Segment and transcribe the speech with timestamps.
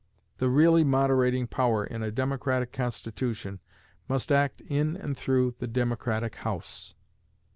[0.39, 3.59] The really moderating power in a democratic constitution
[4.09, 6.95] must act in and through the democratic House.